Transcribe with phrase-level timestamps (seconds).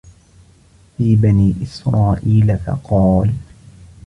[0.97, 3.33] فِي بَنِي إسْرَائِيلَ فَقَالَ